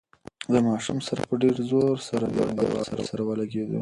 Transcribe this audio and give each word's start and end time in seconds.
د 0.51 0.53
ماشوم 0.67 0.97
سر 1.07 1.17
په 1.29 1.35
ډېر 1.41 1.55
زور 1.69 1.95
سره 2.09 2.25
له 2.37 2.43
دېوال 2.57 2.85
سره 3.09 3.21
ولګېد. 3.25 3.69